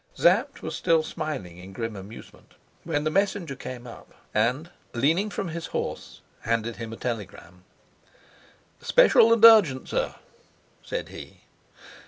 [0.15, 5.49] Sapt was still smiling in grim amusement when the messenger came up and, leaning from
[5.49, 5.99] his home,
[6.39, 7.63] handed him a telegram.
[8.81, 10.15] "Special and urgent, sir,"
[10.81, 11.41] said he.